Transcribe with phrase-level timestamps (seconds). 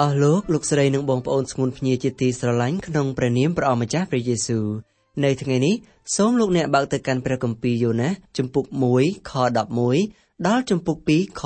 [0.00, 4.66] អស់លោកលោកស្រីនិងបងប្អូនស្ងួនភ្ញាជាទីស្រឡាញ់ក្នុងព្រះនាមព្រះអម្ចាស់ព្រះយេស៊ូវ
[5.24, 5.74] នៅថ្ងៃនេះ
[6.16, 8.64] សូមលោកអ្នកបើកទៅកាន់ព្រះគម្ពីរយ៉ូណាសជំពូក
[8.98, 9.32] 1ខ
[9.88, 11.42] 11ដល់ជំពូក2ខ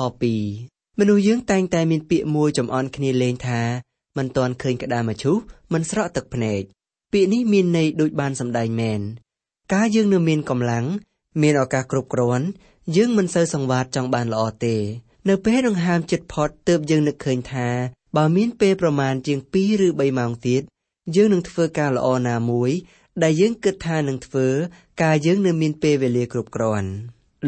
[0.47, 3.61] 2មនុស្សយើងតែងតែមានពាក្យមួយចំអន់គ្នាលេងថា
[4.17, 5.37] មិនទាន់ឃើញក្តាមឈូស
[5.73, 6.61] មិនស្រក់ទឹកភ្នែក
[7.11, 9.01] ពាក្យនេះមានន័យដូចបានសម្ដែងមែន
[9.73, 10.85] កាលយើងនៅមានកម្លាំង
[11.41, 12.45] មានឱកាសគ្រប់គ្រាន់
[12.95, 14.75] យើងមិនសូវសង្វាតចង់បានល្អទេ
[15.29, 17.69] នៅពេលដង្ហើមចិត្តផុតទើបយើងនឹកឃើញថា
[18.15, 20.61] បើមានពេលប្រមាណជាង2ឬ3ម៉ោងទៀត
[21.15, 22.71] យើងនឹងធ្វើការល្អណាមួយ
[23.23, 24.47] ដែលយើងគិតថានឹងធ្វើ
[25.03, 26.89] ការយើងនៅមានពេលវេលាគ្រប់គ្រាន់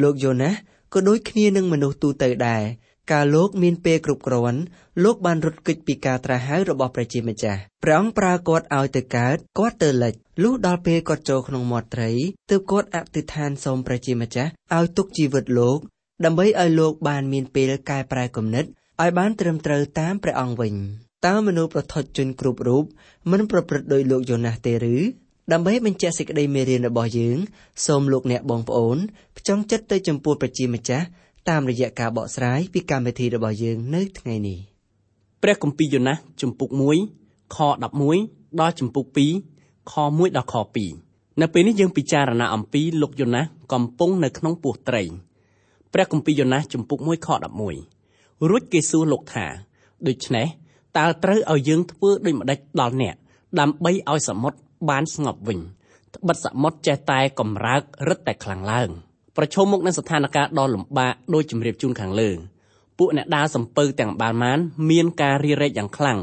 [0.02, 0.54] លោកយ៉ូណាស
[0.94, 2.64] ក៏ដូចគ្នានឹងមនុស្សទូទៅដែរ
[3.12, 4.60] កាលលោកមានពេលគ្រប់គ្រាន់
[5.04, 12.12] លោកបានរត់គេចពីការត្រាស់ហៅរបស់ព្រះជាម្ចាស់ព្រះអង្គប្រើគាត់ឲ្យទៅកើតគាត់ទៅលិចលុះដល់ពេលគាត់ចូលក្នុងមាត់ត្រី
[12.50, 15.80] ទើបគាត់អធិដ្ឋានសូមព្រះជាម្ចាស់ឲ្យទុកជីវិតលោក
[16.26, 18.66] ដើម្បីឲ្យលោកបានមានពេលកែប្រែគំនិត
[19.02, 20.74] ឲ្យបានត្រឹមត្រូវតាមព្រះអង្គវិញ
[21.28, 22.84] តើមនុស្សប្រថុតជនគ្រប់រូប
[23.32, 24.96] មិនប្រព្រឹត្តដោយលោកយ៉ូណាសទេឬ
[25.52, 27.38] ដើម្បីបញ្ជាក់សេចក្តីមេរៀនរបស់យើង
[27.86, 28.98] សូមលោកអ្នកបងប្អូន
[29.38, 31.06] ផ្ចង់ចិត្តទៅចំពោះព្រះជាម្ចាស់
[31.50, 34.60] តាមរយៈការបកស្រាយពីកម្មវិធីរបស់យើងនៅថ្ងៃនេះ
[35.44, 36.70] ព្រះគម្ពីរយ៉ូណាសជំពូក
[37.12, 37.58] 1ខ
[38.08, 39.06] 11ដល់ជំពូក
[39.50, 40.56] 2ខ1ដល់ខ
[40.98, 45.04] 2នៅពេលនេះយើងពិចារណាអំពីលោកយ៉ូណាសកំពុងនៅក្នុងពោះត្រី
[45.94, 47.99] ព្រះគម្ពីរយ៉ូណាសជំពូក1ខ11
[48.50, 49.46] រួចគេសួរលោកថា
[50.08, 50.48] ដូច្នេះ
[50.98, 53.16] តើត្រូវឲ្យយើងធ្វើដូចម្ដេចដល់អ្នក
[53.60, 54.58] ដើម្បីឲ្យសមុទ្រ
[54.90, 55.60] បានស្ងប់វិញ
[56.16, 58.90] ត្បិតសមុទ្រចេះតែកម្រើករឹតតែខ្លាំងឡើង
[59.38, 62.30] ប្រឈមមុខនឹងស្ថានភាពដ៏លំបាកដោយជំរាបជូនខាងលើ
[62.98, 66.20] ពួកអ្នកដើរសំពៅទាំងបានម៉ានមានការរីរែកយ៉ាងខ្លាំង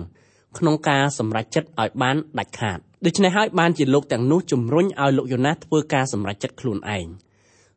[0.58, 7.06] ក្នុងការសម្រេចចិត្តឲ្យបានដាច់ខាតដូច្នេះហើយបានជាលោកទាំងនោះជំរុញឲ្យលោកយ៉ូណាសធ្វើការសម្រេចចិត្តខ្លួនឯង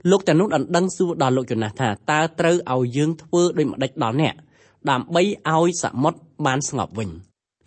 [0.08, 4.34] លោកតានុតអណ្ដឹងសួរដល់លោកយ៉ូណាសថាតើត្រូវឲ្យយើងធ្វើដូចម្ដេចដល់អ្នក
[4.90, 7.10] ដើម្បីឲ្យសមុទ្របានស្ងប់វិញ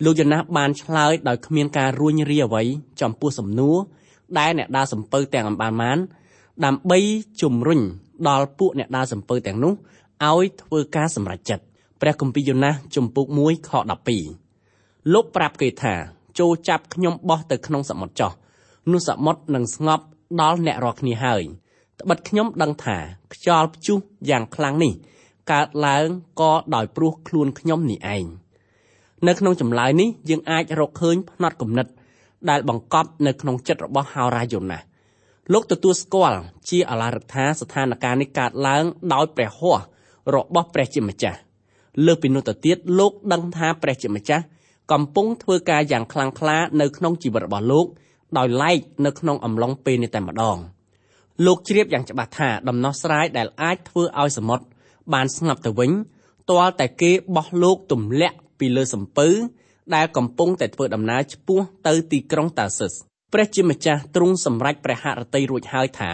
[0.05, 2.63] លោកយ៉ូណាសបានឆ្លើយដោយគ្មានការរួញរាអ្វី
[3.01, 3.77] ចំពោះសំណួរ
[4.39, 5.97] ដែលអ្នកដើរសំពៅទាំងអំបានបាន
[6.65, 6.99] ដើម្បី
[7.41, 7.81] ជំរុញ
[8.29, 9.73] ដល់ពួកអ្នកដើរសំពៅទាំងនោះ
[10.29, 11.63] ឲ្យធ្វើការសម្រេចចិត្ត
[12.01, 13.71] ព្រះគម្ពីរយ៉ូណាសជំពូក1ខ
[14.41, 15.93] 12លោកប្រាប់គេថា
[16.39, 18.31] ចូលចាប់ខ្ញុំបោះទៅក្នុងសមុទ្រចោះ
[18.91, 20.03] នោះសមុទ្រនឹងស្ងប់
[20.41, 21.43] ដល់អ្នករាល់គ្នាហើយ
[22.03, 22.97] ត្បិតខ្ញុំដឹងថា
[23.33, 23.97] ខ្យល់ព្យុះ
[24.29, 24.93] យ៉ាងខ្លាំងនេះ
[25.51, 26.07] កើតឡើង
[26.41, 28.25] ក៏ដោយព្រោះខ្លួនខ្ញុំនេះឯង
[29.27, 31.87] នៅក្នុងចម្លើយនេះយើងអាចរកឃើញផ្នត់គំនិត
[32.49, 34.81] ដែលបង្កប់នៅក្នុងចិត្តរបស់ហោរាយ៉ូណាស
[35.53, 38.83] លោកទទួលស្គាល់ជាអឡារឹកថាស្ថានភាពនេះកើតឡើង
[39.13, 39.83] ដោយព្រះហស្ថ
[40.35, 41.39] របស់ព្រះជាម្ចាស់
[42.05, 44.43] លើសពីនោះទៅទៀតលោកដឹងថាព្រះជាម្ចាស់
[44.91, 47.85] កំពុងធ្វើការយ៉ាងខ្លាំងក្លានៅក្នុងជីវិតរបស់លោក
[48.37, 50.57] ដោយឡែកនៅក្នុងអំឡុងពេលនេះតែម្ដង។
[51.45, 54.65] លោកជ្រាបយ៉ាងច្បាស់ថាដំណោះស្រាយដែលអាចធ្វើឲ្យសមុទ្រ
[55.13, 55.91] បានស្ងប់ទៅវិញ
[56.49, 59.27] ទាល់តែគេបោះលោកទម្លាក់ពីលើសំពៅ
[59.95, 62.93] ដែលកំពុងតែធ្វើដំណើរឆ្ពោះទៅទីក្រុងតាស៊ឹស
[63.33, 66.11] ព្រះជាម្ចាស់ទ្រង់សម្រេចព្រះហឫទ័យរួចហើយថា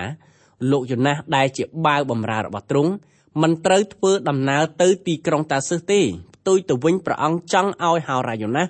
[0.71, 2.91] លោកយ៉ូណាសដែលជាបាវបំរើរបស់ទ្រង់
[3.41, 6.01] មិនត្រូវធ្វើដំណើរទៅទីក្រុងតាស៊ឹសទេ
[6.35, 8.67] ផ្ទុយទៅវិញព្រះអង្គចង់ឲ្យហោរាយ៉ូណាស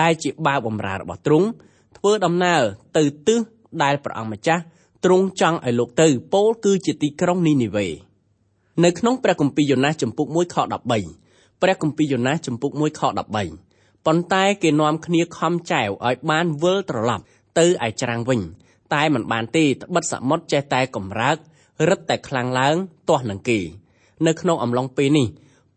[0.00, 1.46] ដែលជាបាវបំរើរបស់ទ្រង់
[1.96, 2.62] ធ្វើដំណើរ
[2.96, 3.40] ទៅទិស
[3.82, 4.62] ដែលព្រះអង្គម្ចាស់
[5.04, 7.88] ទ្រង់ចង់ឲ្យលោកទៅពោលគឺជាទីក្រុងនីនីវេ
[8.84, 10.56] នៅក្នុងព្រះគម្ពីរយ៉ូណាសចំពុក1ខ
[11.12, 17.24] 13ព្រះគម្ពីរយ៉ូណាសចំពុក1ខ13ប៉ុន្តែគេនាំគ្នាខំចែវឲ្យបានវិលត្រឡប់
[17.58, 18.40] ទៅឯច្រាំងវិញ
[18.94, 21.36] តែមិនបានទេត្បិតសមុទ្រចេះតែកម្រើក
[21.88, 22.76] រឹតតែខ្លាំងឡើង
[23.08, 23.60] ទាស់នឹងគេ
[24.26, 25.28] នៅក្នុងអំឡុងពេលនេះ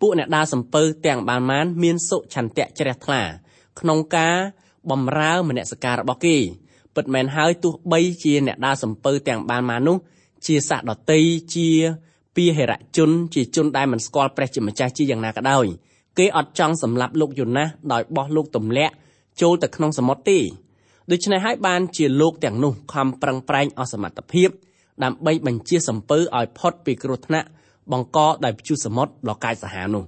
[0.02, 3.22] ពួកអ្នកដើរសំពៅទាំងបានមានមានសុឆន្ទៈជ្រះថ្លា
[3.80, 4.36] ក្នុងការ
[4.90, 6.38] បំរើមនសិការរបស់គេ
[6.96, 9.98] ពិតមែនហើយទោះបីជាអ្នកដើរសំពៅទាំងបានមកនោះ
[10.46, 11.22] ជាសះដតី
[11.56, 11.70] ជា
[12.36, 15.66] ពាហិរជនជាជនដែលមិនស្គាល់ព្រះជាម្ចាស់ជាយ៉ាងណាក៏ដោយ
[16.18, 18.94] គេអត់ចង់សម្លាប់លោកយូណាសដោយបោះលោកទម្លាក់
[19.42, 20.40] ចូលទៅក្នុងសមុទ្រទេ
[21.12, 24.50] ដូច្នេះហើយបានជាលោកទាំងនោះខំប្រឹងប្រែងអស់សមត្ថភាព
[25.04, 27.48] ដើម្បីបញ្ជាសំពៅឲ្យផុតពីគ្រោះថ្នាក់
[27.92, 30.04] បង្កដោយព្យុះសមុទ្រដ៏កាចសាហាវនោះ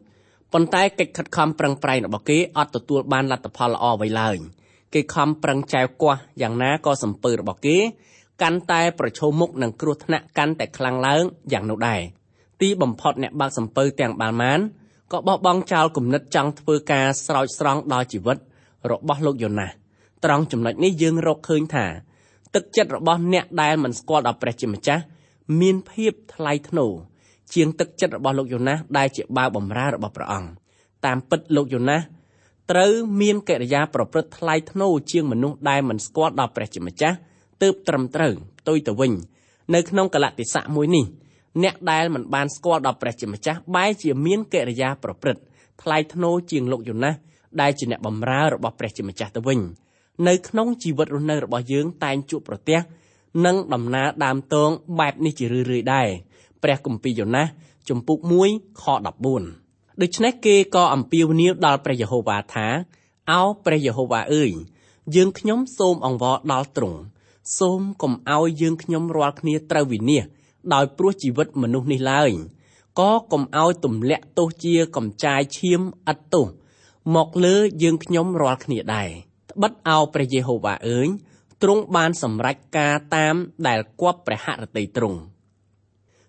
[0.53, 4.37] ប៉ុន្តែកិច្ចខិតខំប្រឹងប្រែងរបស់គេអត់ទទួលបានលទ្ធផលល្អអ្វីឡើយ។
[4.93, 7.77] គេខំប្រឹងចែវគាស់យ៉ាងណាក៏សំពើរបស់គេ
[8.41, 11.23] កាន់តែប្រឈមមុខនឹងគ្រោះថ្នាក់កាន់តែខ្លាំងឡើង
[11.53, 12.01] យ៉ាងនោះដែរ
[12.61, 14.59] ទីបំផុតអ្នកបើកសំពើទាំងបានម៉ាន
[15.13, 18.37] ក៏បោះបង់ចោលគំនិតចង់ធ្វើការស្រោចស្រង់ដល់ជីវិត
[18.91, 19.71] របស់លោកយ៉ូណាស
[20.25, 21.85] ត្រង់ចំណុចនេះយើងរកឃើញថា
[22.55, 25.03] ទឹកចិត្តរបស់អ្នកដែលមិនស្គាល់ដល់ព្រះជាម្ចាស់
[25.61, 26.91] មានភាពថ្លៃថ្នូរ
[27.53, 30.49] ជាងទឹកចិត្តរបស់លោកយ៉ូណាសដែលជាបាវបំរើរបស់ព្រះអង្គ
[31.05, 32.01] តាមពិតលោកយ៉ូណាស
[32.71, 32.91] ត្រូវ
[33.21, 37.17] មានកិរិយាប្រព្រឹត្តថ្លៃថ្នូរជាងមនុស្សដែលមិនស្គាល់ដល់ព្រះជាម្ចាស់
[37.61, 39.13] ទើបត្រឹមត្រូវផ្ទុយទៅវិញ
[39.75, 41.05] នៅក្នុងកលតិស័កមួយនេះ
[41.63, 45.41] អ្នកដែលមិនបានស្គាល់ដល់ព្រះជាម្ចាស់បែរជាមានកិរិយាប្រព្រឹត្ត
[45.81, 47.15] ថ្លៃថ្នូរជាងលោកយ៉ូណាស
[47.61, 49.59] ដែលជាអ្នកបម្រើរបស់ព្រះជាម្ចាស់ទៅវិញ
[50.27, 52.79] នៅក្នុងជីវិតរស់នៅរបស់យើងតែងជួបប្រទះ
[53.45, 54.69] និងដំណើរដើមតង
[54.99, 56.07] បែបនេះជារឿយៗដែរ
[56.63, 57.47] ព្រះគម្ពីរយ៉ូណាស
[57.89, 58.19] ជំពូក
[58.49, 58.83] 1ខ
[59.25, 59.66] 14
[60.01, 62.67] ដូច្នេះគេក៏អំពាវនាវដល់ព្រះយេហូវ៉ាថា
[63.31, 64.51] អោព្រះយេហូវ៉ាអើយ
[65.15, 66.99] យើងខ្ញុំសូមអង្វរដល់ទ្រង់
[67.59, 70.23] សូមកុំឲ្យយើងខ្ញុំរាល់គ្នាត្រូវវិនាស
[70.73, 72.31] ដោយព្រោះជីវិតមនុស្សនេះឡើយ
[72.99, 76.47] ក៏កុំឲ្យទម្លាក់ទោសជាកំចាយឈាមឥតទោស
[77.15, 79.09] មកលើយើងខ្ញុំរាល់គ្នាដែរ
[79.51, 81.07] ត្បិតអោព្រះយេហូវ៉ាអើយ
[81.61, 83.35] ទ្រង់បានសម្រេចការតាម
[83.67, 85.19] ដែលគប់ព្រះហឫទ័យទ្រង់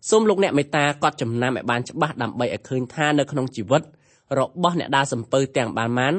[0.08, 3.82] សូមលោកអ្នកមេត្តាកត់ចំណាំឲ្យបានច្បាស់ដើម្បីឲ្យឃើញថានៅក្នុងជីវិត
[4.38, 6.14] របស់អ្នកដាសំពើទាំងបានបាន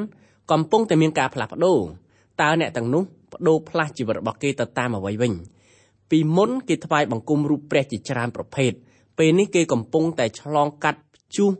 [0.52, 1.78] កំពុងតែមានការផ្លាស់ប្ដូរ
[2.40, 5.32] តើអ្នកទាំងនោះបដូរផ្លាស់ជីវិតរបស់គេទៅតាមអ្វីវិញ
[6.10, 8.72] ពីមុនគេថ្វាយបង្គំរូបព្រះជាច្រើនប្រភេទ
[9.18, 11.50] ពេលនេះគេកំពុងតែឆ្លងកាត់ព្យុះ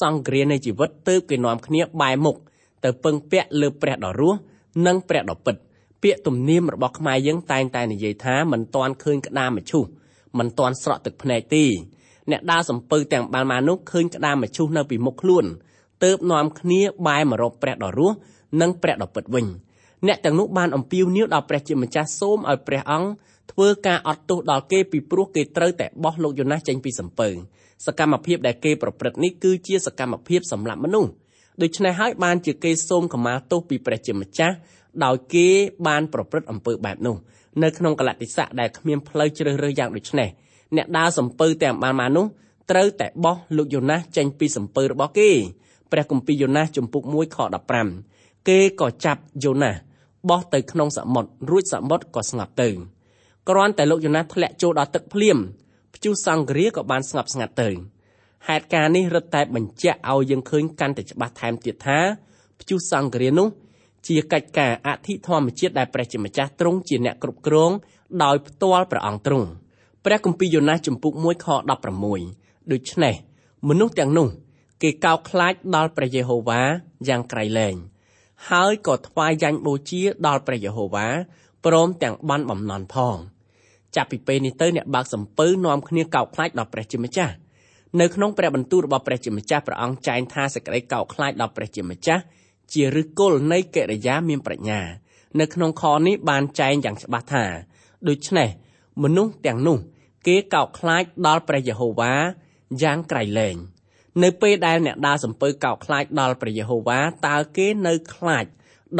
[0.00, 2.36] សង្គ្រាមនៃជីវិតទើបគេនាំគ្នាបែរមុខ
[2.84, 4.38] ទៅពឹងពាក់លើព្រះដ៏រស់
[4.86, 5.56] និងព្រះដ៏ពិត
[6.02, 9.86] ពាក្យទំនៀមរបស់ខ្មែរយើងតែងតែនិយាយថាមិនទាន់ឃើញក្តាមឈូស
[10.38, 11.64] មិនទាន់ស្រក់ទឹកភ្នែកទេ
[12.30, 15.44] អ្នកដើរសំពៅទាំងបានមកនោះឃើញក្តាមឈូសនៅពីមុខខ្លួន
[16.04, 18.16] ទើបនាំគ្នាបែរមករកព្រះដ៏រស់
[18.60, 19.46] និងព្រះដ៏ពិតវិញ
[20.06, 23.08] អ្នកទាំងនោះបានអំពាវនាវដល់ព្រះជាម្ចាស់សូមឲ្យព្រះអង្គ
[23.52, 27.28] ធ្វើការអត់ទោសដល់គេពីព្រោះគេត្រូវតែបោះលោកយ៉ូណាសចេញពីសំពើ
[27.86, 31.10] សកម្មភាពដែលគេប្រព្រឹត្តនេះគឺជាសកម្មភាពសម្រាប់មនុស្ស
[31.62, 34.56] ដូច្នេះហើយបានជាគេសូមខមាទោសពីព្រះជាម្ចាស់
[35.04, 35.48] ដោយគេ
[35.86, 37.16] បានប្រព្រឹត្តអំពើបែបនោះ
[37.62, 40.28] នៅក្នុងកលតិស័កដែលគ្មានផ្លូវជ្រើសរើសយ៉ាងដូចនេះ
[40.76, 42.26] អ្នកដើរសំពើទាំងបានមកនោះ
[42.70, 45.30] ត្រូវតែបោះលោកយ៉ូណាសចេញពីសំពើរបស់គេ
[45.92, 47.38] ព្រះគម្ពីរយ៉ូណាសជំពូក1ខ
[47.96, 49.74] 15គេក៏ចាប់យ៉ូណាស
[50.28, 52.68] បោះទៅក្នុងសមុទ្ររួចសមុទ្រក៏ស្ងប់ទៅ
[53.48, 55.38] គ្រាន់តែលោកយ៉ូណាសធ្លាក់ចូលដល់ទឹកភ្លាម
[55.94, 57.68] ព្យុះសង្គ្រាក៏បានស្ងប់ស្ងាត់ទៅ
[58.48, 61.98] ហេតុការណ៍នេះរឹតតែបញ្ជាក់ឲ្យយើងឃើញកាន់តែច្បាស់ថែមទៀតថា
[62.60, 63.48] ព្យុះសង្គ្រានោះ
[64.06, 67.70] ជាកិច្ចការអធិធម្មជាតិដែលព្រះជាម្ចាស់ទ្រង់ជាអ្នកគ្រប់គ្រង
[68.22, 69.48] ដោយផ្ទាល់ព្រះអង្គទ្រង់
[70.04, 71.46] ព្រះគម្ពីរយ៉ូណាសជំពូក1ខ
[72.08, 73.14] 16ដូច្នេះ
[73.68, 74.28] មនុស្សទាំងនោះ
[74.82, 76.60] គេកោតខ្លាចដល់ព្រះយេហូវ៉ា
[77.08, 77.74] យ៉ាងក្រៃលែង
[78.50, 81.06] ហើយក៏ថ្វាយយ៉ាញ់បូជាដល់ព្រះយេហូវ៉ា
[81.64, 83.16] ព្រមទាំងបានបំណន់ផង
[83.96, 87.34] ចាប់ពីពេលនេះទៅអ្នកបើកសំពៅនាំគ្នាកោតខ្លាចដល់ព្រះជាម្ចាស់
[88.00, 92.22] នៅក្នុងព្រះបន្ទូលរបស់ព្រះជាម្ចាស់ព្រះអង្គចែងថាសេចក្តីកោតខ្លាចដល់ព្រះជាម្ចាស់
[92.74, 94.80] ជាឫសគល់នៃកិរិយាមានប្រាជ្ញា
[95.40, 97.44] នៅក្នុងខនេះបានចែងយ៉ាងច្បាស់ថា
[98.08, 98.48] ដូច្នេះ
[99.02, 99.78] មនុស្សទាំងនោះ
[100.26, 102.12] គេកោតខ្លាចដល់ព្រះយេហូវ៉ា
[102.82, 103.56] យ៉ាងក្រៃលែង
[104.22, 108.44] នៅពេលដែលអ្នកដើរសំពើកោតខ្លាចដល់ព្រះយេហូវ៉ាតើគេនៅខ្លាច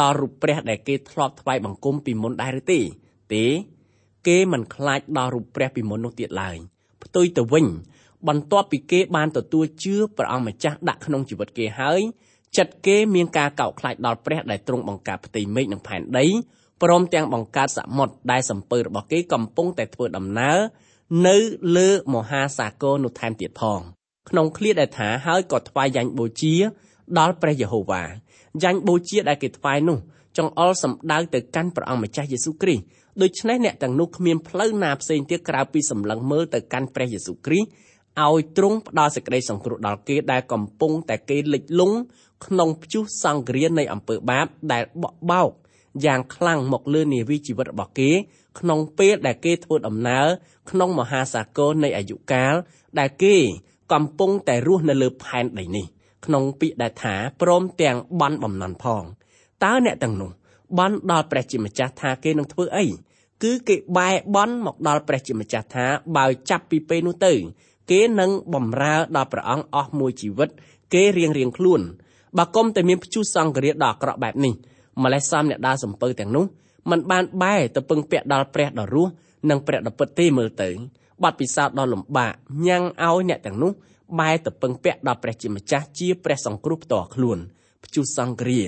[0.01, 2.81] ដល់រូបព្រះដែលគេធ្លាប់ថ្វាយបង្គំពីមុនដែរឬទេ
[3.35, 3.45] ទេ
[4.29, 6.57] គេមិនខ្លាចដល់រូបព្រះពីមុននោះទៀតឡើយ
[7.03, 7.67] ផ្ទុយទៅវិញ
[8.29, 12.01] បន្ទាប់ពីគេបានទទួលជឿព្រះអង្គម្ចាស់ដាក់ក្នុងជីវិតគេហើយ
[12.57, 16.27] ចិត្តគេមានការកោតខ្លាចដល់ព្រះដែលទ្រង់បង្កើតផ្ទៃមេឃនិងផែនដី
[16.83, 20.59] ព្រមទាំងបង្កើតសមុទ្រដែលសំពើរបស់គេកំពុងតែធ្វើដំណើរ
[21.29, 21.37] នៅ
[21.77, 23.81] លើមហាសាគរនោះថែមទៀតផង
[24.29, 26.55] ក្នុងឃ្លាដែលថាហើយក៏ថ្វាយយ៉ាញ់បូជា
[27.19, 28.03] ដល់ព្រះយេហូវ៉ា
[28.63, 29.99] យ៉ាញ់បូជាដែលគេថ្វាយនោះ
[30.39, 32.85] ចង្អុលសម្ដៅទៅកាន់ព្រះអង្គម្ចាស់យេស៊ូវគ្រីស្ទ
[33.23, 37.69] ដូច្នេះអ្នកទាំងនោះគ្មានផ្លូវណាផ្សេងទៀតក្រៅពីសម្លឹងមើលទៅកាន់ព្រះយេស៊ូវគ្រីស្ទ
[38.27, 41.97] ឲ្យទ្រង់ផ្ដល់សេចក្តីសង្គ្រោះដល់គេដែលកំពុងតែគេលិចលង់
[42.47, 45.51] ក្នុងព្យុះសង្គ្រាមនៃអំពើបាបដែលបក់បោក
[46.05, 48.11] យ៉ាងខ្លាំងមកលើនាវីជីវិតរបស់គេ
[48.59, 50.27] ក្នុងពេលដែលគេធ្វើដំណើរ
[50.71, 52.55] ក្នុងមហាសាគរនៃអាយុកាល
[52.99, 53.37] ដែលគេ
[53.93, 55.87] កំពុងតែរស់នៅលើផែនដីនេះ
[56.27, 59.03] ក្នុងពាក្យដែលថាព្រមទាំងបានបំណន់ផង
[59.65, 60.31] តើអ្នកទាំងនោះ
[60.79, 62.87] បានដល់ព្រះជាម្ចាស់ថាគេនឹងធ្វើអី
[63.43, 67.35] គឺគេបែបន់មកដល់ព្រះជាម្ចាស់ថាបើចាប់ពីពេលនោះទៅ
[67.91, 70.49] គេនឹងបំរើដល់ព្រះអង្គអស់មួយជីវិត
[70.95, 71.81] គេរៀងរៀងខ្លួន
[72.39, 74.55] បើគុំតែមានព្យុះសង្គ្រាមដ៏អាក្រក់បែបនេះ
[75.03, 76.45] ម្លេះសំអ្នកដើរសំពើទាំងនោះ
[76.91, 79.13] มันបានបែរទៅពឹងពាក់ដល់ព្រះដ៏រស់
[79.51, 80.69] និងព្រះដ៏ពិតទេមើលទៅ
[81.23, 82.33] បាត់ពិសោធន៍ដ៏លំបាក
[82.67, 83.73] ញ៉ាំងឲ្យអ្នកទាំងនោះ
[84.21, 87.39] បែរទៅពឹងពាក់ដល់ព្រះជាម្ចាស់ជាព្រះសង្គ្រោះផ្ទាល់ខ្លួន
[87.85, 88.61] ព្យុះសង្គ្រា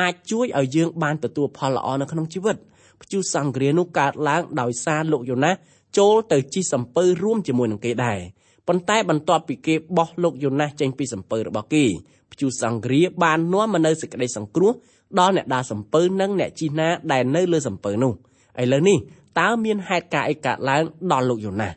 [0.00, 2.56] អាចជួយឲ្យយើងបានទទួលផលល្អនៅក្នុងជីវិត
[3.02, 5.54] ព្យុះសង្គ្រានោះកើតឡើងដោយសារលោកយ៉ូណាស
[5.98, 8.18] ចូលទៅជិះសំពៅរួមជាមួយនឹងគេដែរ
[8.68, 11.84] ប៉ុន្តែបន្ទាប់ពីគេបោះលោកយូណាសចេញពីសំពៅរបស់គេ
[12.32, 14.72] ព្យុះសង្គ្រាបាននាំមកនូវសេចក្តីសង្គ្រោះ
[15.20, 18.12] ដល់អ្នកដើរសំពៅនិងអ្នកជិះណាដែលនៅលើសំពៅនោះ
[18.62, 18.98] ឥឡូវនេះ
[19.40, 21.72] តើមានហេតុការណ៍អីកើតឡើងដល់លោកយូណាស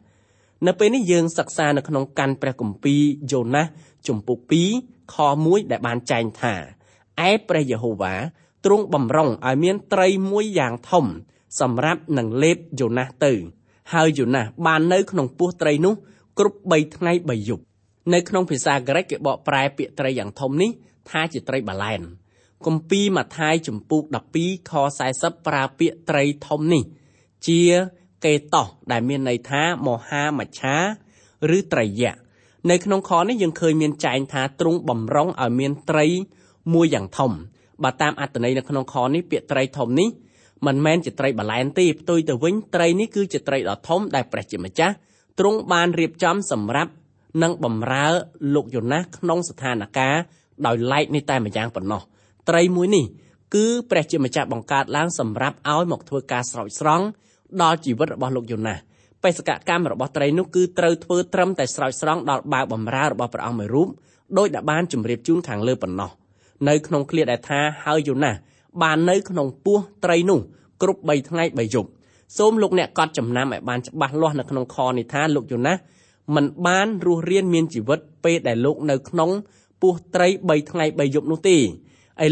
[0.68, 3.66] នៅពេលនេះយើងសិក្សានៅក្នុងកាន់ព្រះគម្ពីរយ៉ូណាស
[4.08, 4.40] ជំពូក
[4.78, 6.54] 2ខ1ដែលបានចែងថា
[7.28, 8.14] ឯព្រះយេហូវ៉ា
[8.66, 11.06] ទ្រង់បំរុងឲ្យមានត្រីមួយយ៉ាងធំ
[11.60, 13.34] សម្រាប់នឹងលេបយ៉ូណាសទៅ
[13.94, 15.94] ហើយយ៉ូណាសបាននៅក្នុងពោះត្រីនោះ
[16.40, 17.64] គ្រប់3ថ្ងៃ3យប់
[18.14, 20.72] នៅក្នុងភាសាក្រិកគេបកប្រែពាក្យត្រីយ៉ាងធំនេះ
[21.10, 22.02] ថាជាត្រីបាឡែន
[22.66, 24.04] គម្ពីរម៉ាថាយជំពូក
[24.38, 24.74] 12ខ
[25.10, 26.84] 40ប្រើពាក្យត្រីធំនេះ
[27.48, 27.62] ជា
[28.26, 30.76] កេតោសដែលមានន័យថាមហាមច្ឆា
[31.58, 32.16] ឬត្រីយៈ
[32.70, 36.06] នៅក្នុងខនេះយើងឃើញមានចែងថាទ្រង់បំរុងឲ្យមានត្រី
[36.74, 37.32] មួយយ៉ាងធំ
[37.84, 40.10] បើតាមអត្ថន័យនៅក្នុងខនេះពាក្យត្រីធំនេះ
[40.66, 44.94] មិនមែនជាត្រីបលែនទេផ្ទុយទៅវិញត្រីនេះគឺជាត្រីដ៏ធំដែលព្រះជាម្ចាស់
[45.40, 46.92] ទ្រង់បានរៀបចំសម្រាប់
[47.44, 48.06] នឹងបំរើ
[48.56, 50.16] លោកយូណាសក្នុងស្ថានភាព
[50.66, 52.02] ដោយឡែកនេះតែម្យ៉ាងប៉ុណ្ណោះ
[52.50, 53.06] ត្រីមួយនេះ
[53.56, 57.06] គឺព្រះជាម្ចាស់បង្កើតឡើងសម្រាប់ឲ្យមកធ្វើការស្រោចស្រង់
[57.62, 58.78] ដល់ជីវិតរបស់លោកយូណាស
[59.24, 63.88] បេសកកម្មរបស់ត្រីនោះគឺត្រូវធ្វើត្រឹមតែស្រោចស្រង់ដល់បាវបំរើរបស់ព្រះអង្គមួយរូប
[64.38, 66.12] ដោយដែលបានជម្រាបជូនខាងលើប៉ុណ្ណោះ
[66.70, 68.36] នៅក្នុងឃ្លាដែលថាហើយយូណាស
[68.82, 70.40] បាននៅក្នុងពោះត្រីនោះ
[70.82, 71.90] គ្រប់3ថ្ងៃ3យប់
[72.38, 75.78] សូមលោកអ្នកកត់ចំណាំឲ្យបានច្បាស់លាស់នៅក្នុងខនេះថាលោកយូណាស
[76.34, 79.32] មិនបានរស់រានមានជីវិតពេលដែលលោកនៅក្នុង
[79.82, 81.62] ពោះត្រី3ថ្ងៃ3យប់នោះទេឥ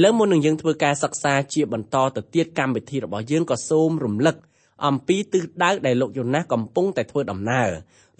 [0.04, 4.36] ឡូវមុននឹងយើងធ្វើការសិក្សាជាបន្តទៅទៀតកម្មវិធីរបស់យើងក៏សូមរំលឹក
[4.86, 7.70] អំពីទិសដៅដែលលោកយូណាសកំពុងតែធ្វើដំណើរ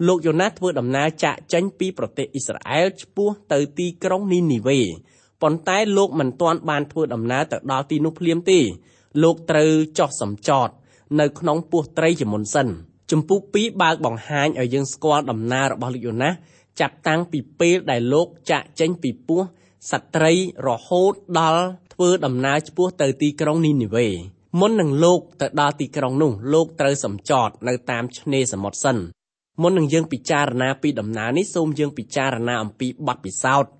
[0.06, 4.80] លោកយូណាសធ្វើដំណើរចាកចេញពីប្រទេសអ៊ីស្រាអែលឆ្ពោះទៅទីក្រុងនីនីវេ
[5.42, 8.60] ប៉ុន្តែលោកមិនទាន់បានធ្វើដំណើរទៅដល់ទីនោះភ្លាមទេ
[9.22, 10.68] លោកត្រូវចោះសំចត
[11.20, 12.68] នៅក្នុងពោះត្រីជាមុនសិន
[13.10, 16.32] ជំពូក2បើកបង្ហាញឲ្យយើងស្គាល់ដំណើររបស់លោកយូណាស
[16.80, 19.40] ចាប់តាំងពីពេលដែលលោកចាក់ចេញពីពោះ
[19.90, 20.32] សត្រី
[20.66, 24.08] រហូតដល់ធ្វើដំណើរឆ្ពោះទៅទីក្រុងនីនីវេ
[24.60, 28.96] មុននឹងលោកទៅដល់ទីក្រុងនោះលោកត្រូវសំចតនៅតាមឆ្នេរសមុទ្រសិន
[29.62, 33.70] មុននឹងយើងពិចារណាពីដំណើរនេះសូមយើងពិចារណាអំពីបទពិសោធន៍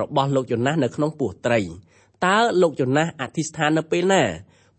[0.00, 1.60] របស់លោកយូណាសនៅក្នុងពោះត្រី
[2.24, 4.22] តើលោកយូណាសអធិស្ឋាននៅពេលណា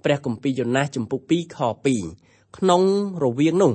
[0.03, 1.57] ព្រះគម្ពីរយូណាសចំពុក2ខ
[2.07, 2.81] 2ក្នុង
[3.24, 3.71] រវាងនោះ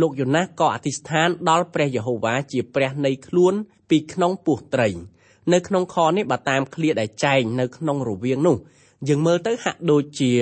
[0.00, 3.54] លោកយូណាសក៏អធិស្ឋានដល់ព្រះយេហូវ៉ាជាព្រះនៃខ្លួន
[3.90, 4.88] ពីក្នុងពោះត្រី
[5.52, 8.56] នៅក្នុងខនេះបើតាមឃ្លាដែលចែងនៅក្នុងរវាងនោះ
[9.08, 10.32] យើងមើលទៅហាក់ដូចជា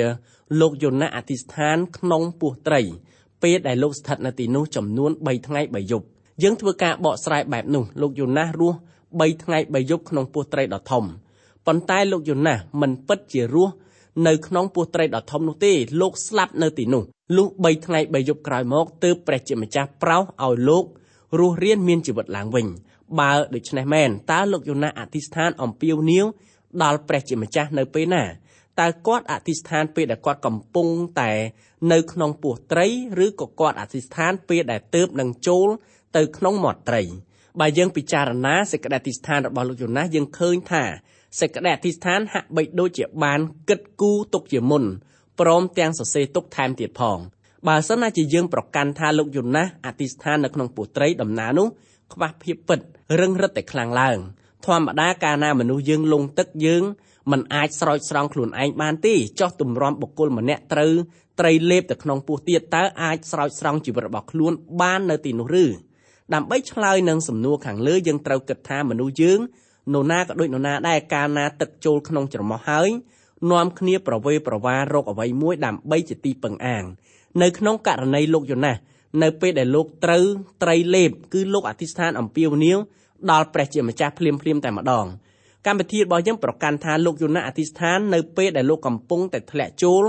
[0.61, 2.81] លោកយូណាសអធិស្ឋានក្នុងពោះត្រី
[3.43, 6.07] ពេលដែលលោកស្ថិតនៅទីនោះចំនួន3ថ្ងៃ3យប់
[6.43, 8.77] យើងធ្វើការបកស្រាយបែបនោះលោកយូណាសរស់
[9.09, 11.05] 3ថ្ងៃ3យប់ក្នុងពោះត្រីដ៏ធំ
[11.67, 13.73] ប៉ុន្តែលោកយូណាសមិនពិតជារស់
[14.27, 17.03] នៅក្នុងពោះត្រីដ៏ធំនោះទេលោកស្លាប់នៅទីនោះ
[17.37, 20.85] លុះ3ថ្ងៃ3យប់ក្រោយមកទើបព្រះជាម្ចាស់ប្រោសឲ្យលោក
[21.39, 22.67] រស់រានមានជីវិតឡើងវិញ
[23.21, 26.27] បើដូច្នេះមែនតើលោកយូណាអធិស្ឋានអំពាវនាវ
[26.83, 28.25] ដល់ព្រះជាម្ចាស់នៅពេលណា
[28.81, 30.89] តើគាត់អធិស្ឋានពេលដែលគាត់កំពុង
[31.21, 31.33] តែ
[31.93, 32.87] នៅក្នុងពោះត្រី
[33.25, 35.69] ឬក៏គាត់អធិស្ឋានពេលដែលទើបនឹងចូល
[36.17, 37.03] ទៅក្នុងមាត់ត្រី
[37.61, 40.85] បើយើងពិចារណាសេចក្តីអធិស្ឋានរបស់លោកយូណាសយើងឃើញថា
[41.41, 44.85] សេចក្តីអធិស្ឋានហាក់បីដូចជាបានគិតគូរទុកជាមុន
[45.41, 47.19] ព្រមទាំងសរសេរទុកថែមទៀតផង
[47.69, 51.67] បើសិនណាជាយើងប្រកាន់ថាលោកយូណាសអធិស្ឋាននៅក្នុងពោះត្រីដំណើរនោះ
[52.13, 52.81] ខ្វះភាពពិត
[53.21, 54.19] រឹងរិតតែខ្លាំងឡើង
[54.67, 56.83] ធម្មតាកាលណាមនុស្សយើងលងទឹកយើង
[57.31, 60.93] មិនអាចស្រោចស្រង់ខ្លួនឯងបានទេចោះទម្រាំបុគ្គលម្នាក់ត្រូវ
[61.41, 65.67] ត្រីលេបទៅក្នុងពោះទៀតតើអាចស្រោចស្រង់ជីវិតរបស់ខ្លួនបាននៅទីនោះឬ
[66.35, 69.39] ដើម្បីឆ្លើយនឹងសំណួរខាងលើយើងត្រូវគិតថាមនុស្សយើង
[69.95, 72.89] នរណាក៏ដូចនរណាដែរកាលណាទឹកចូលក្នុងច្រមុះហើយ
[73.51, 76.85] នាំគ្នាប្រវេប្រវាររកអ្វីមួយដើម្បីជាទីពឹងអាង
[77.43, 78.77] នៅក្នុងករណីលោកយូណាស
[79.23, 80.25] នៅពេលដែលលោកត្រូវ
[80.63, 82.79] ត្រីលេបគឺលោកអធិស្ឋានអំពាវនាវ
[83.31, 85.07] ដល់ព្រះជាម្ចាស់ភ្លាមភ្លាមតែម្ដង
[85.67, 90.05] កម្មវិធីរបស់យើងប្រកាន់ថាលោកយូណាអធិស្ឋាននៅពេលដែលលោកកំពុងតែធ្លាក់ចូល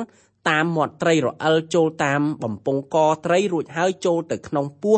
[0.50, 4.96] តាមមាត់ត្រីរអិលចូលតាមបំពង់កត្រីរួចហើយចូលទៅក្នុងពោះ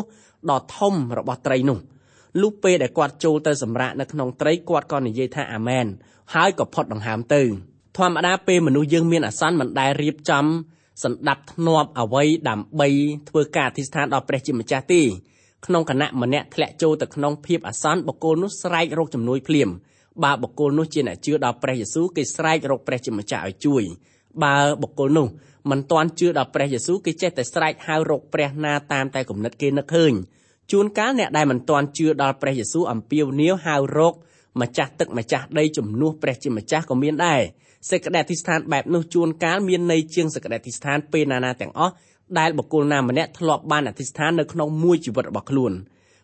[0.50, 1.78] ដ៏ធំរបស់ត្រីនោះ
[2.40, 5.86] លុះពេលដែលគាត់ចូលទៅសម្រាកនៅក្នុងត្រីគាត់ក៏និយាយថាអាមែន
[6.34, 7.42] ហើយក៏ផុតដង្ហើមទៅ
[7.96, 10.44] ធម្មតាពេលមនុស្សយើងមានអាសន្នមិនដែលរៀបចំ
[11.04, 12.88] សន្តាប់ធ្នាប់អ្វីដើម្បី
[13.28, 15.02] ធ្វើការអធិស្ឋានដល់ព្រះជាម្ចាស់ទេ
[15.66, 19.68] ក្នុងគណៈម្នាក់ធ្លាក់ចូលទៅក្នុងភាពអាសន្នបុគ្គលនោះស្រែករកជំនួយភ្លាម
[20.24, 23.82] បើបុគ្គលនោះជាអ្នកជឿដល់ព្រះយេស៊ូវគេស្រែករកព្រះជាម្ចាស់ឲ្យជួយ
[24.42, 25.26] បើបុគ្គលនោះ
[25.70, 30.12] មិនទាន់ជឿដល់ព្រះយេស៊ូវគេចេះតែស្រែកហៅរកព្រះណាតាមតែគំនិតគេនឹកឃើញ
[30.70, 34.14] ជួនកាលអ្នកដែលមិនទាន់ជឿដល់ព្រះយេស៊ូវអំពាវនាវហៅរក
[34.60, 37.42] ម្ចាស់ទឹកម្ចាស់ដីជំនួសព្រះជាម្ចាស់ក៏មានដែរ
[37.90, 41.92] សេចក្តីអធិស្ឋានបែបនោះជួនកាលមានន័យជាងសេចក្តីអធិស្ឋានពេលណាណាទាំងអស់
[42.38, 45.72] ដែលបុគ្គលណាម្នាក់ធ្លាប់បានអធិស្ឋាននៅក្នុងមួយជីវិតរបស់ខ្លួន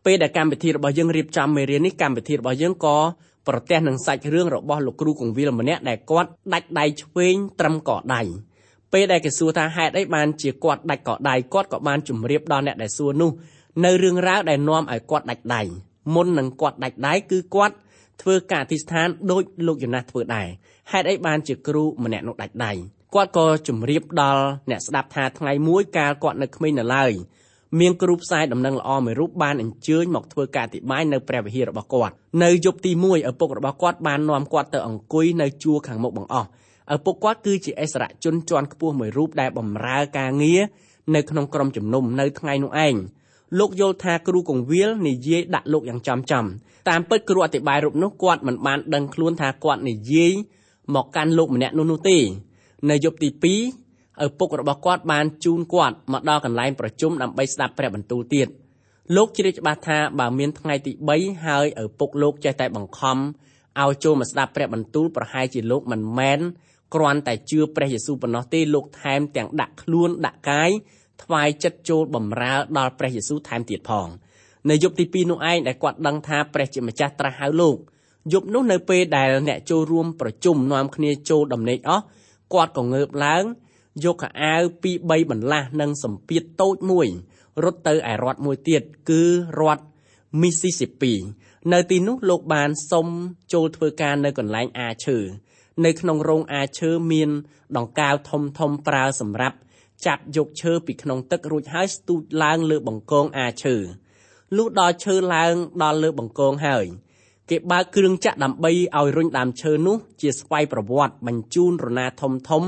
[0.06, 2.96] ពេលដែលកម្មវិធីរបស់យើងរៀបចំមេរៀននេះកម្មវិធីរបស់យើងក៏
[3.48, 8.22] ប្រទះនឹងសាច់រឿងរបស់លោកគ្រូកងវិលម្នាក់ដែលគាត់ដាច់ដៃឆ្វេងត្រឹមកដៃ
[8.92, 13.30] ពេលដែលគេសួរថាហេតុអីបានជាគាត់ដាច់កដៃគាត់ក៏បានជម្រាបដល់អ្នកដែលសួរនោះ
[13.84, 15.62] នៅរឿងរ៉ាវដែលនាំឲ្យគាត់ដាច់ដៃ
[16.14, 17.74] មុននឹងគាត់ដាច់ដៃគឺគាត់
[18.22, 20.48] ធ្វើការអធិស្ឋានដោយលោកយ៉ូណាសធ្វើដែរ
[20.92, 22.72] ហេតុអីបានជាគ្រូម្នាក់នោះដាច់ដៃ
[23.14, 27.12] គាត់ក៏ជម្រាបដល់អ្នកស្ដាប់ថាថ្ងៃមួយកាលគាត់នៅក្មេងនៅឡើយ
[27.80, 36.48] មានគ្រូផ្សាយដំណឹងល្អមួយរូបបានអញ្ជើញមកធ្វើការអធិប្បាយនៅព្រះវិហាររបស់គាត់នៅយប់ទី1ឪពុករបស់គាត់បាននាំគាត់ទៅអង្គុយនៅជួរខាងមុខបង្អស់
[36.94, 40.60] ឪពុកគាត់គឺជាអិសរជនជាន់ខ្ពស់មួយរូបដែលបម្រើការងារ
[41.14, 42.94] នៅក្នុងក្រុមជំនុំនៅថ្ងៃនោះឯង
[43.58, 46.44] លោកយល់ថាគ្រូកងវិលនិយាយដាក់លោកយ៉ាងចំចំ
[46.88, 50.32] តាមពិតគ្រូអធិប្បាយរូបនោះគាត់មិនបានដឹងខ្លួនថាគាត់និយាយ
[50.94, 52.18] មកកាន់លោកម្នាក់នោះនោះទេ
[52.90, 58.48] នៅយប់ទី2ឪពុករបស់គាត់បានជូនគាត់មកដល់កន្លែងប្រជុំដើម្បីស្ដាប់ព្រះបន្ទូលទៀត
[59.16, 63.18] លោកជ្រាបច្បាស់ថាបើមានថ្ងៃទី3ហើយឪពុកលោកចេះតែបង្ខំ
[63.80, 66.40] ឲ្យចូលមកស្ដាប់ព្រះបន្ទូលប្រហែលជាលោកមិនមែន
[66.94, 70.70] គ្រាន់តែជឿព្រះយេស៊ូវប៉ុណ្ណោះទេលោកថែមទាំងដាក់ខ្លួនដាក់កាយ
[71.22, 74.08] ថ្វាយចិត្តចូលបម្រើដល់ព្រះយេស៊ូវថែមទៀតផង
[74.70, 77.76] នៅយប់ទី2នោះឯងដែលគាត់ដឹងថាព្រះជាម្ចាស់ត្រាស់ហៅលោក
[78.32, 82.04] យប់នោះនៅពេលដែលអ្នកចូលរួមប្រជុំនាំគ្នាចូលដំណេកអស់
[82.54, 83.44] គាត់ក៏ងើបឡើង
[84.04, 87.08] យកខោអាវពីរបីបន្លាស់និងសម្ពាធតូចមួយ
[87.64, 89.22] រត់ទៅឯរដ្ឋមួយទៀតគឺ
[89.60, 89.84] រដ្ឋ
[90.40, 91.14] Mississippi
[91.72, 93.06] នៅទីនោះលោកបានសុំ
[93.52, 95.18] ចូលធ្វើការនៅកន្លែងអាឈើ
[95.84, 97.30] នៅក្នុងរោងអាឈើមាន
[97.76, 99.56] ដង្កាវធំធំប្រើសម្រាប់
[100.06, 103.76] ចាប់យកឈើពីក្នុងទឹករួចហើយស្ទូចឡើងលើបង្កងអាឈើ
[104.56, 106.86] លុះដល់ឈើឡើងដល់លើបង្កងហើយ
[107.50, 112.64] គេបើកគ្រឿងចាក់ដើម្បីឲ្យរុញដើមឈើនោះជាស្វ័យប្រវត្តិបញ្ជូនរណាធំធំ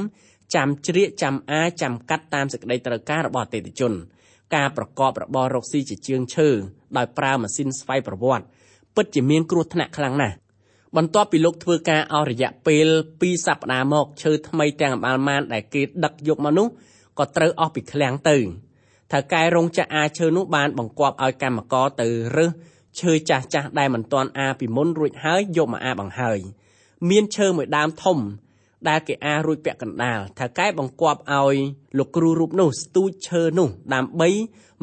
[0.54, 3.92] ចាំជ្រៀកចាំអាចាំកាត់តាមសេចក្តីត្រូវការរបស់អតិថិជន
[4.54, 6.48] ការប្រកបរបររកស៊ីជាជាងឈើ
[6.96, 8.44] ដោយប្រើម៉ាស៊ីនស្វ័យប្រវត្តិ
[8.96, 10.36] ពិតជាមានគ្រោះថ្នាក់ខ្លាំងណាស់
[10.96, 12.88] បន្ទាប់ពីលោកធ្វើការអស់រយៈពេល
[13.18, 16.68] 2សប្តាហ៍មកឈើថ្មីទាំងអម្បាលម៉ានដែលគេដឹកយកមកនោះ
[17.20, 18.36] ក៏ត្រូវអស់ពីឃ្លាំងទៅ
[19.12, 22.50] ថៅកែរោងចក្រអាឈើនោះបានបង្គាប់ឲ្យកម្មករទៅរើស
[23.00, 26.38] ឈើចាស់ចាស់ដែលមិនទាន់អាពីមុនរួចហើយយកមកអាបង្ហើយ
[27.10, 28.18] មានឈើមួយដើមធំ
[28.88, 31.56] ដែលគេអារួចពាក់កណ្ដាលថៅកែបង្គាប់ឲ្យ
[31.98, 34.28] លោកគ្រូរូបនោះស្ទូចឈើនោះដើម្បី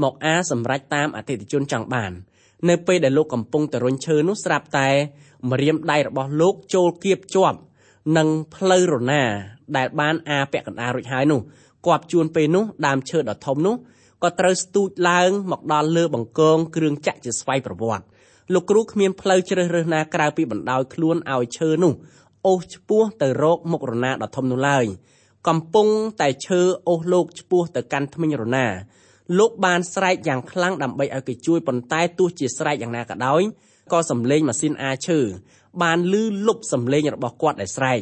[0.04, 2.12] មកអាសម្រេចតាមអតិថិជនចង់បាន
[2.70, 4.90] នៅពេលដែលលោកកំពុងទៅរុញឈើនោះស្រាប់តែ
[5.52, 7.58] ម្រាមដៃរបស់លោកចូលគៀបជាប់
[8.18, 9.24] នឹងផ្លូវរណា
[9.78, 11.42] ដែលបានអាពាក់កណ្ដាលរួចហើយនោះ
[11.88, 13.76] គប់ជួនពេលនោះដើមឈើដ៏ធំនោះ
[14.24, 18.06] ក៏ត្រូវស្ទូចឡើងមកដល់លើបង្កងគ្រឿងចាក់ជាស្វ័យប្រវត្តិ
[18.54, 21.94] លោកគ្រូគ្មានផ្លូវជ្រើសរើសណាក្រៅពីបណ្ដោយខ្លួនឲ្យឈើនោះ
[22.48, 24.86] អូសឆ្ពោះទៅរកមុខរណាដ៏ធំនោះឡើយ
[25.48, 25.88] កំពុង
[26.22, 28.66] តែឈើអូសលោកឆ្ពោះទៅកាន់ថ្មិញរណា
[29.40, 33.42] លោកបានស្រែកយ៉ាងខ្លាំងដើម្បីឲ្យគេជួយប៉ុន្តែទោះជាស្រែកយ៉ាងណាក៏ដោយ
[33.92, 35.20] ក៏សំឡេងម៉ាស៊ីនអាឈើ
[35.82, 38.02] បានលឺលុបសំឡេងរបស់គាត់ដែលស្រែក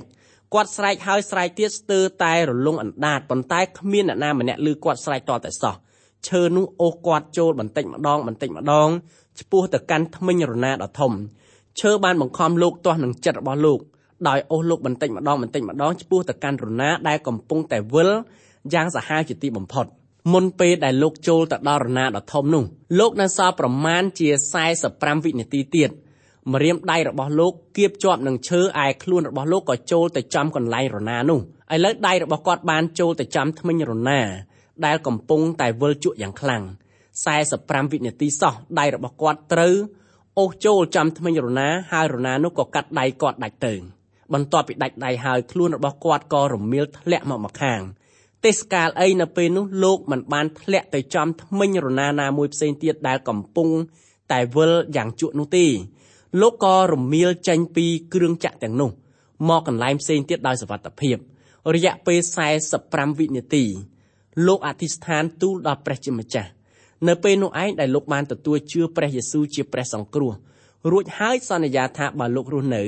[0.53, 5.75] គាត់ស្រែកហើយស្រែកទៀតស្ទើរតែរលងអណ្ដាតប៉ុន្តែគ្មានអ្នកណាម្នាក់ឮគាត់ស្រែកតតែសោះ
[6.27, 8.89] ឈើនោះអូសគាត់ចូលបន្តិចម្ដងបន្តិចម្ដង
[9.39, 11.11] ឆ្ពោះទៅកាន់ថ្មិញរណាដ៏ធំ
[11.81, 13.79] ឈើបានបង្ខំលោកទាស់នឹងចិត្តរបស់លោក
[14.27, 18.09] ដោយអូសលោកបន្តិចម្ដងបន្តិចម្ដងឆ្ពោះទៅកាន់រណាដែលកំពុងតែវិល
[18.73, 19.85] យ៉ាងសាហាវជាទីបំផុត
[20.33, 22.63] មុនពេលដែលលោកចូលទៅដល់រណាដ៏ធំនោះ
[22.99, 24.29] លោកនៅសល់ប្រមាណជា
[24.77, 25.89] 45វិនាទីទៀត
[26.53, 31.39] ម្រាមដៃរបស់លោកគៀបជាប់នឹងឈើឯខ្លួនរបស់លោកក៏ចូលទៅចំកន្លែងរណានោះ
[31.73, 34.19] ឥឡូវដៃរបស់គាត់បានចូលទៅចំថ្មិញរណា
[34.85, 36.63] ដែលកំពុងតែវិលជក់យ៉ាងខ្លាំង
[37.27, 39.75] 45វិនាទីសោះដៃរបស់គាត់ត្រូវ
[40.39, 43.73] អូសចូលចំថ្មិញរណាហើយរណានោះក៏កាត់ដៃគាត់ដាច់ទៅ
[44.33, 47.81] បន្ទាប់ពីដាច់ដៃហើយខ្លួនរបស់គាត់ក៏រមៀលធ្លាក់មកម្ខាង
[48.45, 53.69] ទេសកាលអីនៅពេលនោះលោកមិនបានធ្លាក់ទៅចំថ្មិញរណាណាមួយផ្សេងទៀតដែលកំពុង
[54.31, 55.65] តែវិលយ៉ាងជក់នោះទេ
[56.41, 58.89] លោកក៏រមៀលចេញពីគ្រឿងចាក់ទាំងនោះ
[59.49, 61.17] មកកន្លែងផ្សេងទៀតដោយសវត្ថភាព
[61.75, 62.19] រយៈពេល
[62.69, 63.63] 45វិនាទី
[64.47, 66.49] លោកអធិស្ឋានទូលដល់ព្រះជាម្ចាស់
[67.07, 70.33] នៅពេលនោះឯងដែលលោកបានទទួលជឿព្រះយេស៊ូវជាព្រះសង្គ្រោះ
[70.91, 72.83] រួចហើយសន្យាថាបើលោករស់នៅ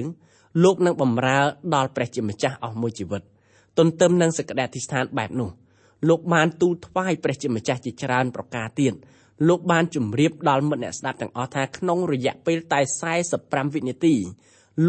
[0.63, 1.39] លោកនឹងបម្រើ
[1.75, 3.21] ដល់ព្រះជាម្ចាស់អស់មួយជីវិត
[3.77, 5.49] ទន្ទឹមនឹងសេចក្តីអធិស្ឋានបែបនោះ
[6.09, 8.93] លោកបានទូលថ្វាយព្រះជាម្ចាស់ជាច្រើនប្រការទៀត
[9.47, 12.79] លោកបានជម្រាបដល់មិត្តអ្នកស្ដាប់ទាំងអស់ថាក្នុងរយៈពេលតែ
[13.27, 14.15] 45វិនាទី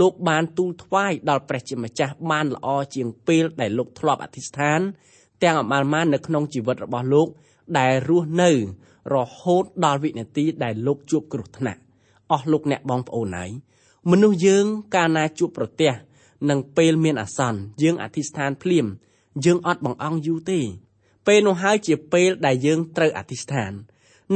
[0.00, 4.80] លោកបានទូលថ្វាយដល់ព្រះជាម្ចាស់បានល្អជាងពេលដែលលោកធ្លាប់អធិស្ឋាន
[5.42, 7.28] ទាំងអមាលម៉ាននៅក្នុងជីវិតរបស់លោក
[7.78, 8.50] ដែលរស់នៅ
[9.14, 11.80] រហូតដល់វិនាទីដែលលោកជួបគ្រោះថ្នាក់
[12.32, 13.50] អស់លោកអ្នកបងប្អូនហើយ
[14.11, 15.92] មនុស្សយើងកាលណាជួបប្រទះ
[16.50, 18.87] នឹងពេលមានអាសន្នយើងអធិស្ឋានភ្លាម
[19.44, 20.61] យើងអត់បង្អង់យូរទេ
[21.26, 23.72] ពេលនោះហើយជាពេលដែលយើងត្រូវអធិស្ឋាន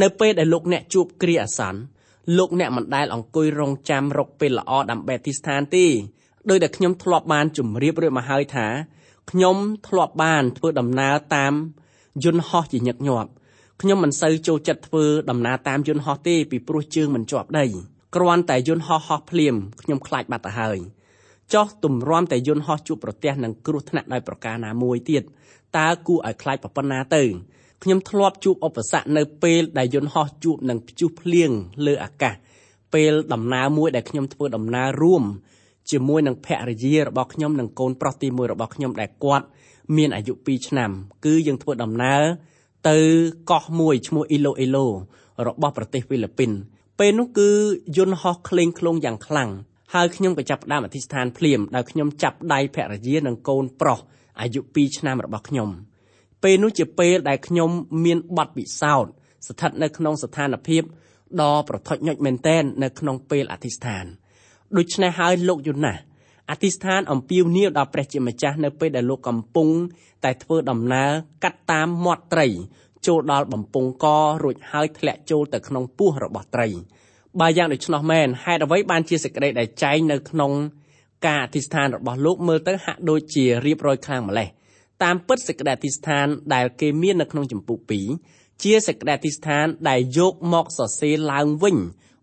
[0.01, 1.81] នៅពេលដែលលោកអ្នកជួបគ្រាអាសន្ន
[2.39, 5.87] លោកអ្នកមិនដែលអង្គុយរងចាំរកពេលល្អដើម្បីអធិស្ឋានទេ
[6.51, 8.67] ដោយដែលខ្ញុំធ្លាប់បានជម្រាបរួចមកហើយថា
[9.31, 9.57] ខ្ញុំ
[9.89, 11.55] ធ្លាប់បានធ្វើដំណើរតាម
[12.25, 13.31] យន្តហោះជាញឹកញាប់
[13.81, 17.67] ខ្ញុំមិនសូវចូលចិត្តធ្វើដំណើរតាមយន្តហោះទេពីព្រោះជើងមិនជាប់ដី
[18.17, 20.79] គ្រាន់តែយន្តហោះហោះភ្លាមខ្ញុំខ្លាចបាត់ទៅហើយ
[21.55, 25.23] ចោះទម្រាំតែយន្តហោះជួបប្រទះនឹងគ្រោះថ្នាក់ដោយប្រការណាមួយទៀត
[25.79, 27.23] តើគួរឲ្យខ្លាចប៉ុណ្ណាទៅ
[27.83, 31.51] ខ្ញុំធ្លាប់ជួបឧបសគ្គនៅពេលដែលយន្តហោះជួបនឹងព្យុះភ្លៀង
[31.87, 32.35] លើអាកាស
[32.95, 35.25] ពេលដំណើរមួយដែលខ្ញុំធ្វើដំណើររួម
[35.90, 39.47] ជាមួយនឹងភរិយារបស់ខ្ញុំនិងកូនប្រុសទី1របស់ខ្ញុំដែលគាត់
[39.97, 40.90] មានអាយុ2ឆ្នាំ
[41.25, 42.23] គឺយើងធ្វើដំណើរ
[42.90, 42.99] ទៅ
[43.51, 44.87] កោះមួយឈ្មោះអ៊ីឡូអ៊ីឡូ
[45.49, 46.51] របស់ប្រទេសហ្វីលីពីន
[46.99, 47.51] ពេលនោះគឺ
[47.97, 49.51] យន្តហោះក្លេងក្លងយ៉ាងខ្លាំង
[49.95, 54.01] ហើយខ្ញុំក៏ចាប់ផ្ដើមអធិស្ឋានភ្លាមដោយខ្ញុំចាប់ដៃភរិយានិងកូនប្រុស
[54.40, 55.71] អាយុ2ឆ្នាំរបស់ខ្ញុំ
[56.43, 57.71] ពេលនោះជាពេលដែលខ្ញុំ
[58.05, 59.13] មានបទពិសោធន៍
[59.47, 60.83] ស្ថិតនៅក្នុងស្ថានភាព
[61.41, 64.05] ដ៏ប្រថុចញុចមែនទែននៅក្នុងពេលអធិស្ឋាន
[64.77, 65.99] ដូច្នេះហើយលោកយូណាស
[66.51, 69.69] អធិស្ឋានអំពាវនាវដល់ព្រះជាម្ចាស់នៅពេលដែលលោកកំពុង
[70.25, 71.11] តែធ្វើដំណើរ
[71.45, 72.47] កាត់តាមមាត់ត្រី
[73.07, 74.07] ចូលដល់បំពង់ក
[74.43, 76.69] រួចហើយធ្លាក់ចូលទៅក្នុងពោះរបស់ត្រី
[77.41, 80.53] បើយ៉ាងដូច្នោះមែនហេតុអ្វីបានជាសេចក្តីដែលចែងនៅក្នុង
[81.27, 84.49] ការអធិស្ឋានរបស់លោកមើលទៅហាក់ដូចជារៀបរយខ្លាំងម្លេះ
[85.03, 87.79] តាមពិតសេចក្តីអធិស្ឋានដែលគេមាននៅក្នុងចម្ពោះ
[88.21, 91.77] 2ជាសេចក្តីអធិស្ឋានដែលយកមកសរសេរឡើងវិញ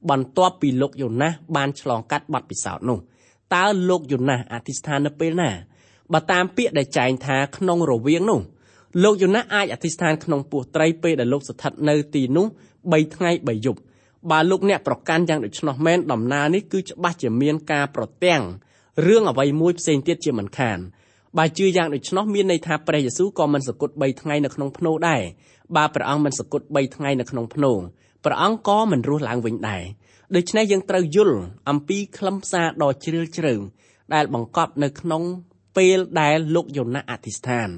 [0.09, 2.99] បន្ទាប់ពីលោកយូណាសបានឆ្លងកាត់បទពិសោធន៍នោះ
[3.55, 5.51] តើលោកយូណាសអធិស្ឋាននៅពេលណា
[6.13, 8.41] បើតាមពាក្យដែលចែងថាក្នុងរវាងនោះ
[9.03, 12.45] លោកយូណាសអាចអធិស្ឋានក្នុងពោះត្រីពេលដែលលោកស្ថិតនៅទីនោះ
[12.79, 13.79] 3ថ្ងៃ3យប់
[14.31, 18.41] បើលោកអ្នកប្រកាន់យ៉ាងដូច្នោះមែនដំណើរនេះគឺច្បាស់ជាមានការប្រទាំង
[19.07, 20.79] រឿងអ្វីមួយផ្សេងទៀតជាមិនខាន
[21.37, 25.21] បើជឿយ៉ាងដូច្នោះមានន័យថាព្រះយេស៊ូវក៏មិនសគត់3ថ្ងៃនៅក្នុងភ្នូដែរ
[25.75, 27.71] បើព្រះអង្គមិនសគត់3ថ្ងៃនៅក្នុងភ្នូ
[28.25, 29.83] ព្រះអង្គក៏មិនរស់ឡើងវិញដែរ
[30.35, 31.37] ដូច្នេះយើងត្រូវយល់
[31.69, 33.53] អំពីខ្លឹមសារដ៏ជ្រាលជ្រៅ
[34.13, 35.23] ដែលបង្កប់នៅក្នុង
[35.77, 37.69] ពេលដែលលោកយ៉ូណាសអធិស្ឋាន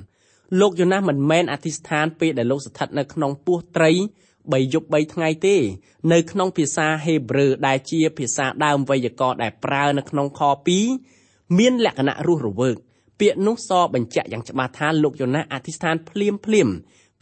[0.60, 3.92] លោកយ៉ូណាសមិនមែនអធិស្ឋានពេលដែលលោកស្ថិតនៅក្នុងពោះត្រី
[4.34, 5.56] 3យប់3ថ្ងៃទេ
[6.14, 10.42] នៅក្នុងភាសាហេប្រឺដែលជាភាសាដើមវេយ្យាករណ៍ដែលប្រើនៅក្នុងខ
[11.00, 12.78] 2មានលក្ខណៈរស់រវើក
[13.22, 16.70] ពាក្យនោះសបញ្ជាក់យ៉ាងច្បាស់ថាលោកយ៉ូណាសអធិស្ឋានភ្លាមភ្លាម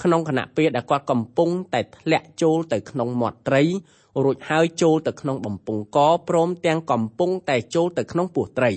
[0.03, 3.63] ក្នុងគណៈពេលដែលគាត់កំពុងតែធ្លាក់ចូលទៅក្នុងមាត់ត្រី
[4.23, 8.71] រួចហើយចូលទៅក្នុងបំពង់កព្រមទាំងកំពុងតែចូលទៅក្នុងពោះត្រី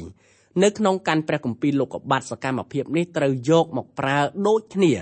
[0.62, 4.92] នៅក្នុងកាន់ព្រះគម្ពីរលោកុបាតសកម្មភាពនេះត្រូវយកមកប្រើដូចគ្នា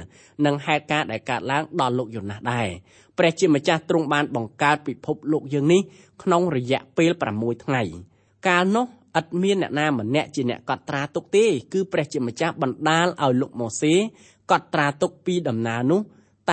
[0.47, 2.69] នឹងហេតុការណ៍ដែលកើតឡើងដល់លោកយូណាសដែរ
[3.19, 5.81] ព្រះជាម្ចាស់ទ្រង់បានបង្កើតពិភពលោកយើងនេះ
[6.23, 7.83] ក្នុងរយៈពេល6ថ្ងៃ
[8.49, 8.87] កាលនោះ
[9.19, 13.95] ឥតមានអ្នកណាម្នាក់ជាអ្នកកត់ត្រាទុកទេគឺព្រះជាម្ចាស់បណ្ដាលឲ្យលោកម៉ូសេ
[14.51, 16.01] កត់ត្រាទុកពីដំណើរនោះ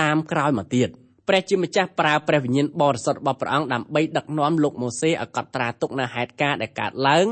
[0.00, 0.88] តាមក្រោយមកទៀត
[1.28, 7.26] ព្រះជាម្ចាស់ប្រើព្រះវិញ្ញាណបរិសុទ្ធរបស់ព្រះអង្គដើម្បីដឹកនាំលោកម៉ូសេឲ្យកត់ត្រាទុកនៅហេតុការណ៍ដែលកើតឡើង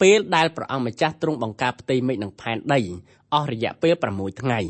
[0.00, 2.80] ពេលដែលព្រះអង្គម្ចាស់ទ្រង់បង្កើតផ្ទៃមេឃនិងផែនដី
[3.34, 4.60] អស់រយៈពេល6ថ្ងៃ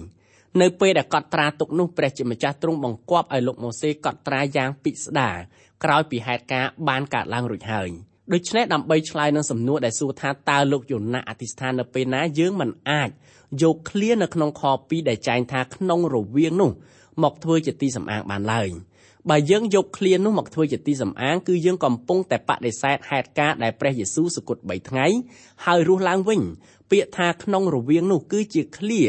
[0.60, 5.36] នៅពេលដែលកត់ត្រាទុកនោះព្រះជាម្ចាស់ទ្រង់បង្គាប់ឲ្យលោកម៉ូសេកត់ត្រាយ៉ាងពិស្ដារ
[5.84, 7.90] ក្រោយពីហេតុការណ៍បានកើតឡើងរួចហើយ
[8.34, 13.10] ដូច្នេះដើម្បីឆ្លើយនឹងសំណួរដែលសួរថាតើលោកយូណាអធិស្ឋាននៅពេលណាយើងមិនអាច
[13.62, 16.70] យកឃ្លានៅក្នុងខ2ដែលចែងថាក្នុងរវាងនោះ
[17.22, 18.68] មកធ្វើជាទីសំអាងបានឡើយ
[19.30, 25.06] បើយើងយកឃ្លានោះមកធ្វើជាទីសំអាងគឺយើងកំពុងតែបដិសេធហេតុការណ៍ដែលព្រះយេស៊ូវសគត់3ថ្ងៃ
[25.64, 26.40] ហើយរស់ឡើងវិញ
[26.90, 29.02] ពាក្យថាក្នុងរវាងនោះគឺជាឃ្លា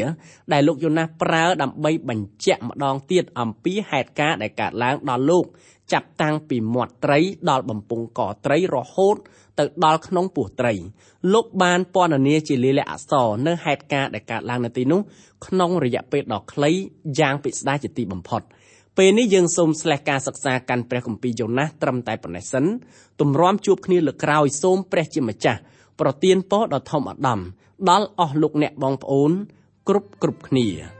[0.52, 5.44] ដែលលោកយូណាសប្រើដើម្បីបញ្ជាក់ម្ដងទៀតអំពីហេតុការណ៍ដែលកើតឡើងដល់លោក
[5.92, 7.18] ចាប់តាំងពីមាត់ត្រី
[7.50, 9.16] ដល់បំពង់កត្រីរហូត
[9.58, 10.74] ទៅដល់ក្នុងពោះត្រី
[11.32, 15.00] លោកបានពណ៌នាជាលាយលក្ខណ៍អក្សរនៅហេតុការណ៍ដែលកើតឡើងនៅទីនោះ
[15.46, 16.70] ក្នុងរយៈពេលដ៏ខ្លី
[17.18, 18.42] យ៉ាងពិស្ដារជាទីបំផុត
[18.98, 22.64] ពេលនេះយើងសូមស្លេះការសិក្សាកាន់ព្រះគម្ពីរយ៉ូណាសត្រឹមតែប៉ុណ្ណេះសិន
[23.20, 25.60] ទម្រាំជួបគ្នាលើក្រោយសូមព្រះជាម្ចាស់
[26.00, 27.40] ប្រទានពរដ៏ធំអដំ
[27.90, 29.30] ដល់អស់លោកអ្នកបងប្អូន
[29.88, 30.99] គ្រប់គ្រប់គ្នា